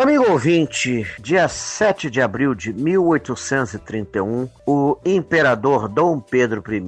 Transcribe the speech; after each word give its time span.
Amigo 0.00 0.30
ouvinte, 0.30 1.06
dia 1.18 1.46
7 1.46 2.08
de 2.08 2.22
abril 2.22 2.54
de 2.54 2.72
1831, 2.72 4.48
o 4.66 4.96
imperador 5.04 5.90
Dom 5.90 6.18
Pedro 6.18 6.64
I 6.72 6.82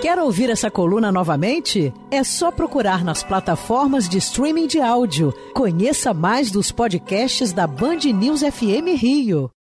Quer 0.00 0.18
ouvir 0.18 0.48
essa 0.48 0.70
coluna 0.70 1.12
novamente? 1.12 1.92
É 2.10 2.24
só 2.24 2.50
procurar 2.50 3.04
nas 3.04 3.22
plataformas 3.22 4.08
de 4.08 4.16
streaming 4.16 4.66
de 4.66 4.80
áudio. 4.80 5.30
Conheça 5.52 6.14
mais 6.14 6.50
dos 6.50 6.72
podcasts 6.72 7.52
da 7.52 7.66
Band 7.66 7.98
News 8.14 8.40
FM 8.40 8.96
Rio. 8.96 9.50